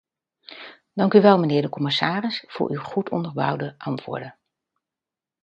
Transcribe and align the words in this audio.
Dank 0.93 1.13
u 1.13 1.21
wel, 1.21 1.37
mijnheer 1.39 1.61
de 1.61 1.69
commissaris, 1.69 2.43
voor 2.47 2.69
uw 2.71 2.79
goed 2.81 3.09
onderbouwde 3.09 3.75
antwoorden. 3.77 4.37